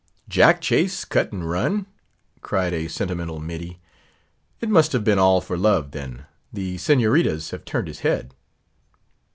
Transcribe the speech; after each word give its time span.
"Jack 0.27 0.61
Chase 0.61 1.05
cut 1.05 1.31
and 1.31 1.47
run!" 1.47 1.85
cried 2.41 2.73
a 2.73 2.87
sentimental 2.87 3.39
middy. 3.39 3.79
"It 4.59 4.67
must 4.67 4.93
have 4.93 5.03
been 5.03 5.19
all 5.19 5.41
for 5.41 5.59
love, 5.59 5.91
then; 5.91 6.25
the 6.51 6.77
signoritas 6.79 7.51
have 7.51 7.65
turned 7.65 7.87
his 7.87 7.99
head." 7.99 8.33